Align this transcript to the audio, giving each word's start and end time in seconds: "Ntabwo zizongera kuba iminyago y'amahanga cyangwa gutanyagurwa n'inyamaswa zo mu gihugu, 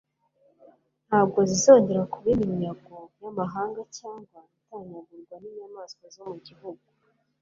"Ntabwo 1.07 1.39
zizongera 1.49 2.01
kuba 2.13 2.27
iminyago 2.37 2.95
y'amahanga 3.21 3.81
cyangwa 3.97 4.37
gutanyagurwa 4.51 5.35
n'inyamaswa 5.41 6.03
zo 6.15 6.23
mu 6.29 6.37
gihugu, 6.47 6.85